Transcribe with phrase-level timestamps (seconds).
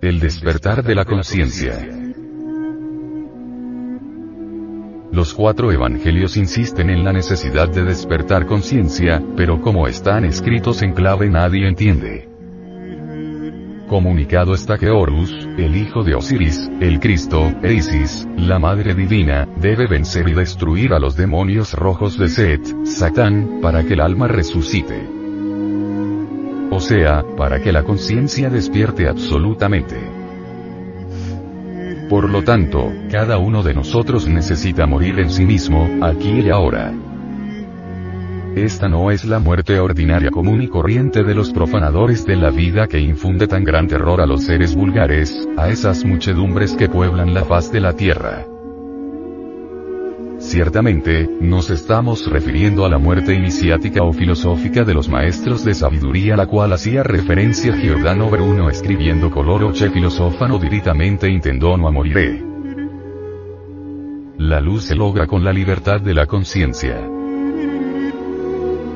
[0.00, 1.76] El despertar de la conciencia.
[5.10, 10.92] Los cuatro evangelios insisten en la necesidad de despertar conciencia, pero como están escritos en
[10.92, 12.28] clave nadie entiende.
[13.88, 19.48] Comunicado está que Horus, el hijo de Osiris, el Cristo, e Isis, la Madre Divina,
[19.56, 24.28] debe vencer y destruir a los demonios rojos de Set, Satán, para que el alma
[24.28, 25.17] resucite.
[26.70, 29.96] O sea, para que la conciencia despierte absolutamente.
[32.08, 36.92] Por lo tanto, cada uno de nosotros necesita morir en sí mismo, aquí y ahora.
[38.56, 42.88] Esta no es la muerte ordinaria común y corriente de los profanadores de la vida
[42.88, 47.44] que infunde tan gran terror a los seres vulgares, a esas muchedumbres que pueblan la
[47.44, 48.46] faz de la tierra.
[50.38, 56.36] Ciertamente, nos estamos refiriendo a la muerte iniciática o filosófica de los maestros de sabiduría
[56.36, 62.40] la cual hacía referencia Giordano Bruno escribiendo coloro che filosofano diritamente intendono a moriré.
[64.38, 66.96] La luz se logra con la libertad de la conciencia.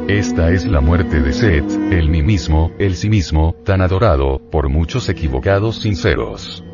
[0.06, 4.69] Esta es la muerte de Set, el mí mismo, el sí mismo, tan adorado, por
[4.69, 6.64] muchos equivocados sinceros.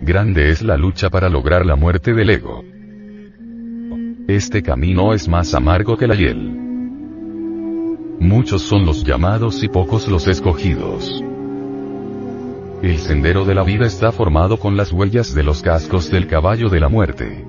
[0.00, 2.64] Grande es la lucha para lograr la muerte del ego.
[4.28, 6.38] Este camino es más amargo que la hiel.
[8.20, 11.22] Muchos son los llamados y pocos los escogidos.
[12.82, 16.68] El sendero de la vida está formado con las huellas de los cascos del caballo
[16.68, 17.44] de la muerte.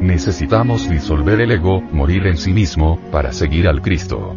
[0.00, 4.36] Necesitamos disolver el ego, morir en sí mismo, para seguir al Cristo.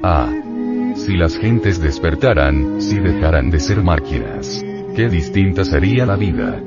[0.00, 0.32] Ah.
[0.94, 4.64] Si las gentes despertaran, si dejaran de ser máquinas.
[4.94, 6.62] Qué distinta sería la vida.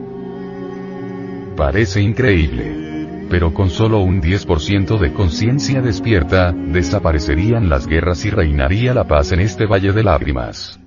[1.57, 3.25] Parece increíble.
[3.31, 9.31] Pero con solo un 10% de conciencia despierta, desaparecerían las guerras y reinaría la paz
[9.31, 10.79] en este valle de lágrimas.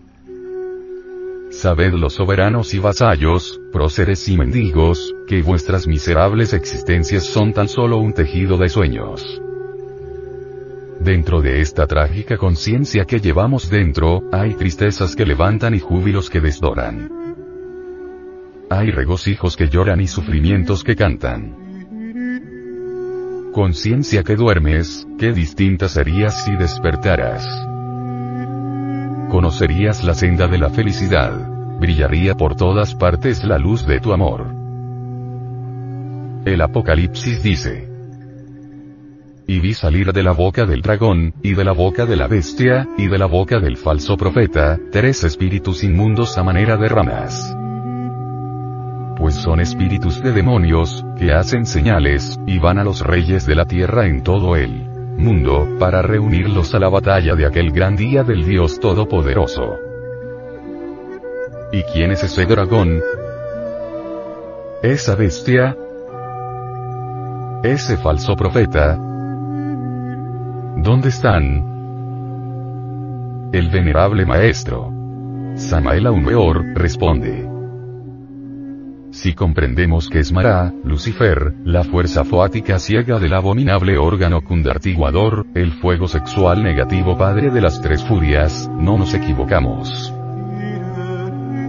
[1.50, 7.98] Sabed los soberanos y vasallos, próceres y mendigos, que vuestras miserables existencias son tan solo
[7.98, 9.42] un tejido de sueños.
[11.00, 16.40] Dentro de esta trágica conciencia que llevamos dentro, hay tristezas que levantan y júbilos que
[16.40, 17.30] desdoran.
[18.70, 21.57] Hay regocijos que lloran y sufrimientos que cantan.
[23.53, 27.45] Conciencia que duermes, qué distinta serías si despertaras
[29.31, 31.33] conocerías la senda de la felicidad.
[31.79, 34.47] Brillaría por todas partes la luz de tu amor.
[36.45, 37.89] El Apocalipsis dice.
[39.47, 42.89] Y vi salir de la boca del dragón, y de la boca de la bestia,
[42.98, 47.57] y de la boca del falso profeta, tres espíritus inmundos a manera de ramas.
[49.20, 53.67] Pues son espíritus de demonios, que hacen señales, y van a los reyes de la
[53.67, 58.45] tierra en todo él mundo, para reunirlos a la batalla de aquel gran día del
[58.45, 59.77] Dios Todopoderoso.
[61.73, 63.01] ¿Y quién es ese dragón?
[64.83, 65.77] Esa bestia.
[67.63, 68.97] Ese falso profeta.
[70.77, 71.69] ¿Dónde están?
[73.52, 74.91] El venerable maestro.
[75.57, 77.49] Samael Aumeor, responde.
[79.10, 85.72] Si comprendemos que es Mara, Lucifer, la fuerza foática ciega del abominable órgano cundartiguador, el
[85.72, 90.14] fuego sexual negativo padre de las tres furias, no nos equivocamos.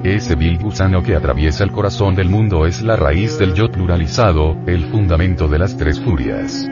[0.04, 4.56] Ese vil gusano que atraviesa el corazón del mundo es la raíz del yo pluralizado,
[4.68, 6.70] el fundamento de las tres furias.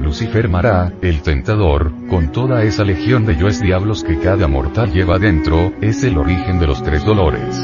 [0.00, 5.18] Lucifer Mara, el tentador, con toda esa legión de yoes diablos que cada mortal lleva
[5.18, 7.60] dentro, es el origen de los tres dolores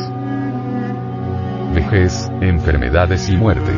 [1.76, 3.70] vejez, enfermedades y muerte.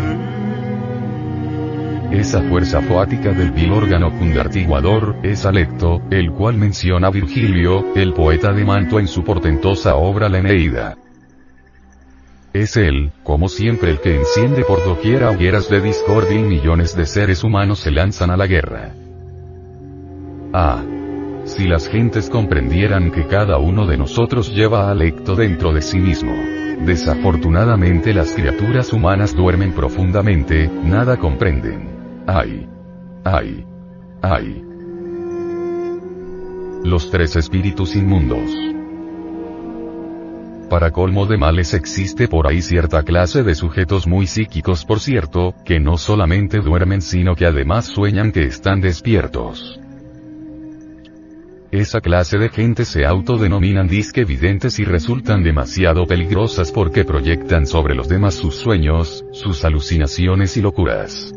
[2.12, 8.52] Esa fuerza foática del vil órgano cundartiguador, es Alecto, el cual menciona Virgilio, el poeta
[8.52, 10.96] de Manto en su portentosa obra La Eneida.
[12.54, 17.04] Es él, como siempre el que enciende por doquiera hogueras de discordia y millones de
[17.04, 18.94] seres humanos se lanzan a la guerra.
[20.54, 20.82] Ah.
[21.48, 25.98] Si las gentes comprendieran que cada uno de nosotros lleva a Alecto dentro de sí
[25.98, 26.30] mismo.
[26.84, 31.88] Desafortunadamente las criaturas humanas duermen profundamente, nada comprenden.
[32.26, 32.68] Ay.
[33.24, 33.64] Ay.
[34.20, 34.62] Ay.
[36.84, 38.52] Los tres espíritus inmundos.
[40.68, 45.54] Para colmo de males existe por ahí cierta clase de sujetos muy psíquicos por cierto,
[45.64, 49.80] que no solamente duermen sino que además sueñan que están despiertos.
[51.70, 57.94] Esa clase de gente se autodenominan disque videntes y resultan demasiado peligrosas porque proyectan sobre
[57.94, 61.34] los demás sus sueños, sus alucinaciones y locuras.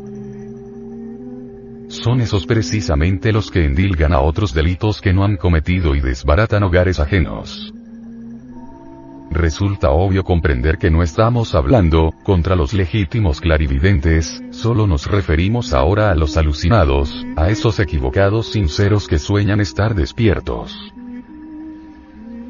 [1.88, 6.62] son esos precisamente los que endilgan a otros delitos que no han cometido y desbaratan
[6.62, 7.74] hogares ajenos.
[9.34, 16.10] Resulta obvio comprender que no estamos hablando, contra los legítimos clarividentes, solo nos referimos ahora
[16.10, 20.92] a los alucinados, a esos equivocados sinceros que sueñan estar despiertos.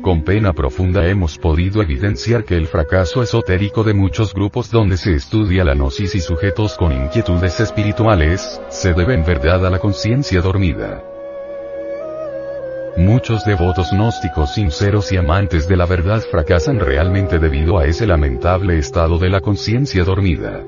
[0.03, 5.15] Con pena profunda hemos podido evidenciar que el fracaso esotérico de muchos grupos donde se
[5.15, 10.41] estudia la gnosis y sujetos con inquietudes espirituales, se debe en verdad a la conciencia
[10.41, 11.12] dormida.
[12.97, 18.77] Muchos devotos gnósticos sinceros y amantes de la verdad fracasan realmente debido a ese lamentable
[18.79, 20.63] estado de la conciencia dormida.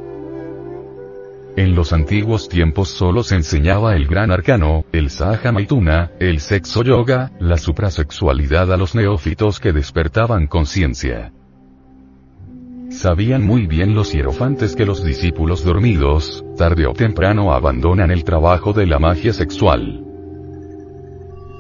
[1.57, 6.83] En los antiguos tiempos solo se enseñaba el gran arcano, el sahaja maituna, el sexo
[6.83, 11.31] yoga, la suprasexualidad a los neófitos que despertaban conciencia.
[12.89, 18.73] Sabían muy bien los hierofantes que los discípulos dormidos, tarde o temprano abandonan el trabajo
[18.73, 20.04] de la magia sexual.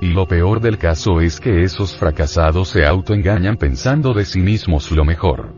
[0.00, 4.90] Y lo peor del caso es que esos fracasados se autoengañan pensando de sí mismos
[4.90, 5.54] lo mejor.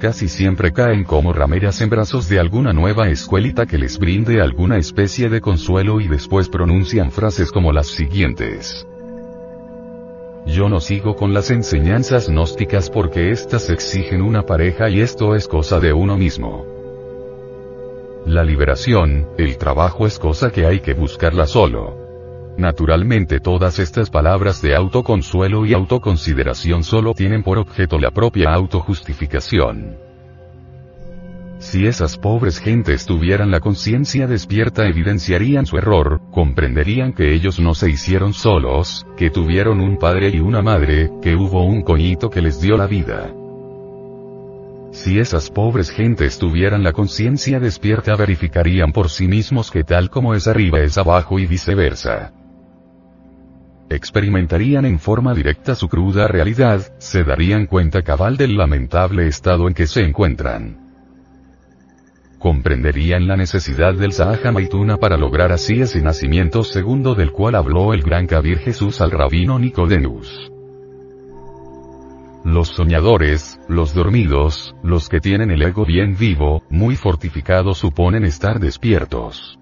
[0.00, 4.76] Casi siempre caen como rameras en brazos de alguna nueva escuelita que les brinde alguna
[4.76, 8.86] especie de consuelo y después pronuncian frases como las siguientes.
[10.46, 15.48] Yo no sigo con las enseñanzas gnósticas porque éstas exigen una pareja y esto es
[15.48, 16.64] cosa de uno mismo.
[18.26, 22.05] La liberación, el trabajo es cosa que hay que buscarla solo.
[22.58, 29.98] Naturalmente todas estas palabras de autoconsuelo y autoconsideración solo tienen por objeto la propia autojustificación.
[31.58, 37.74] Si esas pobres gentes tuvieran la conciencia despierta evidenciarían su error, comprenderían que ellos no
[37.74, 42.42] se hicieron solos, que tuvieron un padre y una madre, que hubo un coñito que
[42.42, 43.32] les dio la vida.
[44.92, 50.34] Si esas pobres gentes tuvieran la conciencia despierta verificarían por sí mismos que tal como
[50.34, 52.32] es arriba es abajo y viceversa
[53.90, 59.74] experimentarían en forma directa su cruda realidad, se darían cuenta cabal del lamentable estado en
[59.74, 60.86] que se encuentran.
[62.38, 67.94] Comprenderían la necesidad del Sahaja Maituna para lograr así ese nacimiento segundo del cual habló
[67.94, 70.52] el gran Kabir Jesús al rabino Nicodemus.
[72.44, 78.60] Los soñadores, los dormidos, los que tienen el ego bien vivo, muy fortificado suponen estar
[78.60, 79.58] despiertos.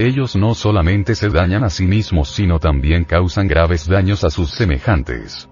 [0.00, 4.48] Ellos no solamente se dañan a sí mismos sino también causan graves daños a sus
[4.50, 5.46] semejantes.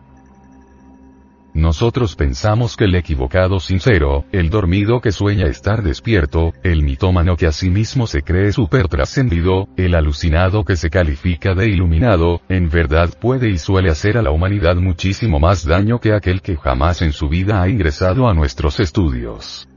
[1.53, 7.47] Nosotros pensamos que el equivocado sincero, el dormido que sueña estar despierto, el mitómano que
[7.47, 12.71] a sí mismo se cree super trascendido, el alucinado que se califica de iluminado, en
[12.71, 17.03] verdad puede y suele hacer a la humanidad muchísimo más daño que aquel que jamás
[17.03, 19.69] en su vida ha ingresado a nuestros estudios.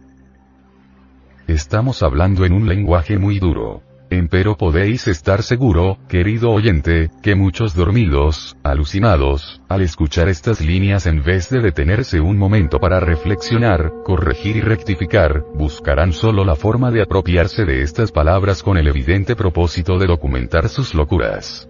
[1.49, 3.90] Estamos hablando en un lenguaje muy duro.
[4.11, 11.23] Empero podéis estar seguro, querido oyente, que muchos dormidos, alucinados, al escuchar estas líneas en
[11.23, 17.03] vez de detenerse un momento para reflexionar, corregir y rectificar, buscarán solo la forma de
[17.03, 21.69] apropiarse de estas palabras con el evidente propósito de documentar sus locuras.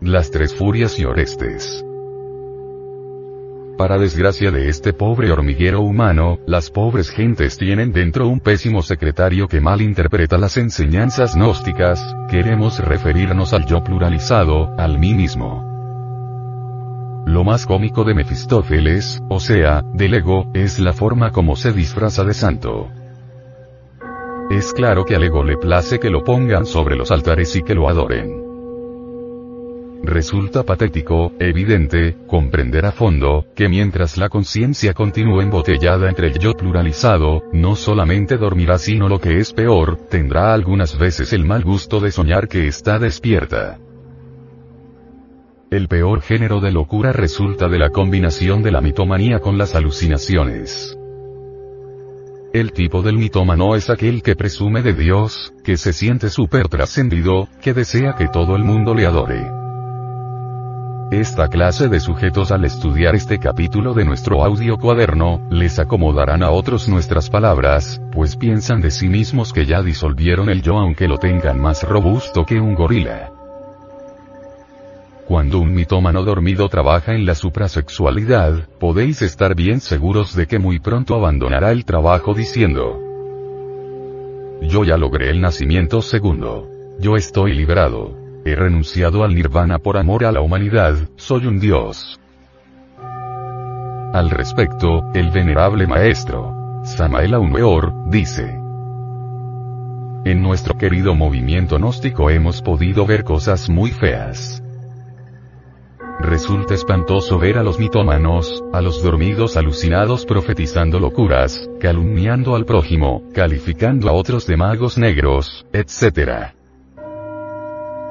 [0.00, 1.84] Las tres furias y Orestes.
[3.76, 9.48] Para desgracia de este pobre hormiguero humano, las pobres gentes tienen dentro un pésimo secretario
[9.48, 15.64] que mal interpreta las enseñanzas gnósticas, queremos referirnos al yo pluralizado, al mí mismo.
[17.26, 22.22] Lo más cómico de Mefistófeles, o sea, del ego, es la forma como se disfraza
[22.22, 22.88] de santo.
[24.50, 27.74] Es claro que al ego le place que lo pongan sobre los altares y que
[27.74, 28.43] lo adoren.
[30.06, 36.52] Resulta patético, evidente, comprender a fondo, que mientras la conciencia continúe embotellada entre el yo
[36.52, 42.00] pluralizado, no solamente dormirá sino lo que es peor, tendrá algunas veces el mal gusto
[42.00, 43.78] de soñar que está despierta.
[45.70, 50.98] El peor género de locura resulta de la combinación de la mitomanía con las alucinaciones.
[52.52, 57.48] El tipo del mitómano es aquel que presume de Dios, que se siente super trascendido,
[57.62, 59.63] que desea que todo el mundo le adore.
[61.10, 66.50] Esta clase de sujetos al estudiar este capítulo de nuestro audio cuaderno, les acomodarán a
[66.50, 71.18] otros nuestras palabras, pues piensan de sí mismos que ya disolvieron el yo aunque lo
[71.18, 73.30] tengan más robusto que un gorila.
[75.28, 80.78] Cuando un mitómano dormido trabaja en la suprasexualidad, podéis estar bien seguros de que muy
[80.78, 83.00] pronto abandonará el trabajo diciendo,
[84.62, 86.68] yo ya logré el nacimiento segundo.
[86.98, 88.23] Yo estoy liberado.
[88.46, 92.20] He renunciado al nirvana por amor a la humanidad, soy un dios.
[94.12, 98.44] Al respecto, el venerable maestro, Samael Aumeor, dice,
[100.26, 104.62] En nuestro querido movimiento gnóstico hemos podido ver cosas muy feas.
[106.20, 113.22] Resulta espantoso ver a los mitómanos, a los dormidos alucinados profetizando locuras, calumniando al prójimo,
[113.32, 116.54] calificando a otros de magos negros, etc.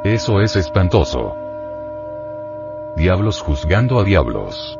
[0.04, 1.34] Eso es espantoso.
[2.98, 4.78] Diablos juzgando a diablos.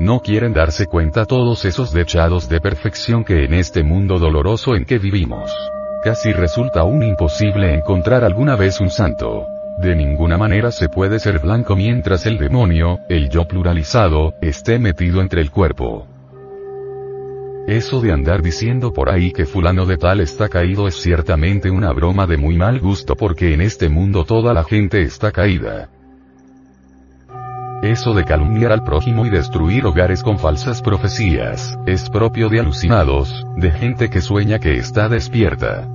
[0.00, 4.84] No quieren darse cuenta todos esos dechados de perfección que en este mundo doloroso en
[4.84, 5.54] que vivimos.
[6.02, 9.46] Casi resulta aún imposible encontrar alguna vez un santo.
[9.78, 15.20] De ninguna manera se puede ser blanco mientras el demonio, el yo pluralizado, esté metido
[15.20, 16.08] entre el cuerpo.
[17.66, 21.92] Eso de andar diciendo por ahí que fulano de tal está caído es ciertamente una
[21.92, 25.88] broma de muy mal gusto porque en este mundo toda la gente está caída.
[27.82, 33.44] Eso de calumniar al prójimo y destruir hogares con falsas profecías, es propio de alucinados,
[33.56, 35.88] de gente que sueña que está despierta.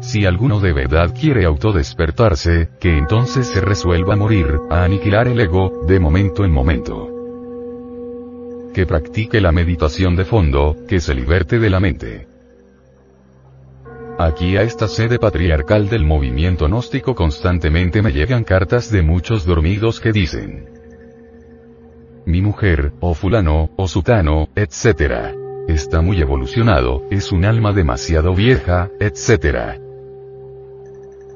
[0.00, 5.40] Si alguno de verdad quiere autodespertarse, que entonces se resuelva a morir, a aniquilar el
[5.40, 7.19] ego, de momento en momento.
[8.72, 12.28] Que practique la meditación de fondo, que se liberte de la mente.
[14.18, 19.98] Aquí a esta sede patriarcal del movimiento gnóstico constantemente me llegan cartas de muchos dormidos
[19.98, 20.68] que dicen.
[22.26, 25.34] Mi mujer, o fulano, o sutano, etc.
[25.68, 29.89] Está muy evolucionado, es un alma demasiado vieja, etc.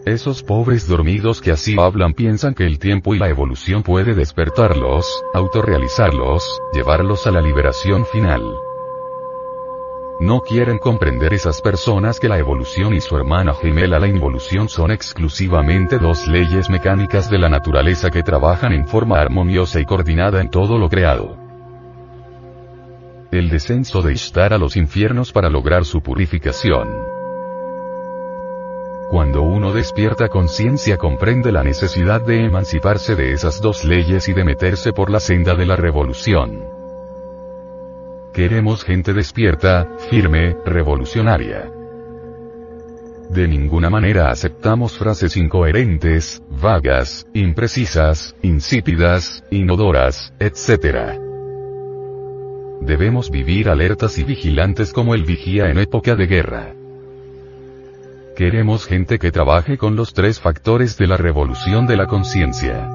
[0.07, 5.25] Esos pobres dormidos que así hablan piensan que el tiempo y la evolución puede despertarlos,
[5.33, 8.43] autorrealizarlos, llevarlos a la liberación final.
[10.21, 14.91] No quieren comprender esas personas que la evolución y su hermana gemela la involución son
[14.91, 20.51] exclusivamente dos leyes mecánicas de la naturaleza que trabajan en forma armoniosa y coordinada en
[20.51, 21.39] todo lo creado.
[23.33, 27.24] El descenso de Ishtar a los infiernos para lograr su purificación.
[29.11, 34.45] Cuando uno despierta conciencia comprende la necesidad de emanciparse de esas dos leyes y de
[34.45, 36.65] meterse por la senda de la revolución.
[38.33, 41.71] Queremos gente despierta, firme, revolucionaria.
[43.31, 51.19] De ninguna manera aceptamos frases incoherentes, vagas, imprecisas, insípidas, inodoras, etc.
[52.81, 56.75] Debemos vivir alertas y vigilantes como el vigía en época de guerra.
[58.37, 62.91] Queremos gente que trabaje con los tres factores de la revolución de la conciencia.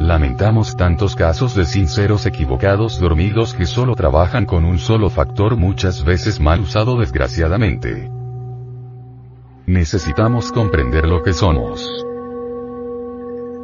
[0.00, 6.02] Lamentamos tantos casos de sinceros equivocados dormidos que solo trabajan con un solo factor muchas
[6.02, 8.10] veces mal usado desgraciadamente.
[9.66, 11.86] Necesitamos comprender lo que somos.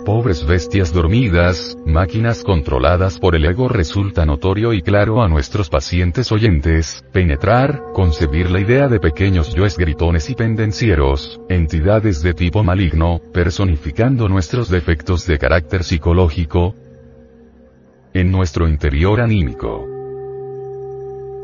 [0.04, 6.32] Pobres bestias dormidas, máquinas controladas por el ego resulta notorio y claro a nuestros pacientes
[6.32, 13.20] oyentes, penetrar, concebir la idea de pequeños yoes gritones y pendencieros, entidades de tipo maligno,
[13.32, 16.74] personificando nuestros defectos de carácter psicológico,
[18.14, 19.86] en nuestro interior anímico.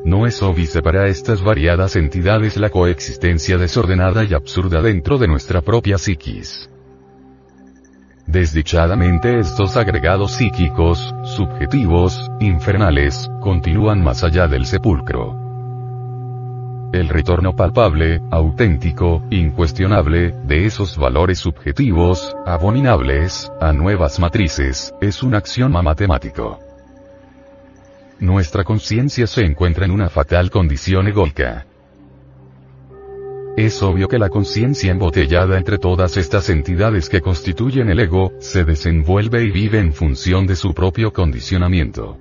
[0.07, 5.61] No es óbice para estas variadas entidades la coexistencia desordenada y absurda dentro de nuestra
[5.61, 6.71] propia psiquis.
[8.27, 15.37] Desdichadamente estos agregados psíquicos, subjetivos, infernales, continúan más allá del sepulcro.
[16.93, 25.37] El retorno palpable, auténtico, incuestionable, de esos valores subjetivos, abominables, a nuevas matrices, es un
[25.37, 26.59] axioma matemático.
[28.19, 31.67] Nuestra conciencia se encuentra en una fatal condición egoica.
[33.57, 38.65] Es obvio que la conciencia embotellada entre todas estas entidades que constituyen el ego, se
[38.65, 42.19] desenvuelve y vive en función de su propio condicionamiento.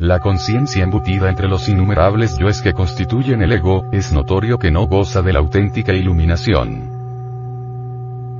[0.00, 4.88] La conciencia embutida entre los innumerables yoes que constituyen el ego, es notorio que no
[4.88, 6.98] goza de la auténtica iluminación.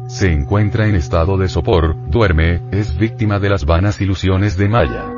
[0.09, 5.18] Se encuentra en estado de sopor, duerme, es víctima de las vanas ilusiones de Maya.